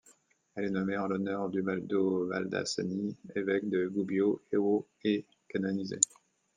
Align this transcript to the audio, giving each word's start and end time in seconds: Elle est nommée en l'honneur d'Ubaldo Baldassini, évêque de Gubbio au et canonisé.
Elle 0.55 0.65
est 0.65 0.69
nommée 0.71 0.97
en 0.97 1.05
l'honneur 1.05 1.47
d'Ubaldo 1.49 2.25
Baldassini, 2.25 3.15
évêque 3.35 3.69
de 3.69 3.85
Gubbio 3.87 4.41
au 4.55 4.87
et 5.03 5.25
canonisé. 5.47 5.99